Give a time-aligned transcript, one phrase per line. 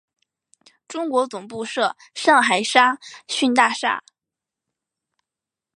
[0.87, 4.03] 中国总部设上海沙逊大厦。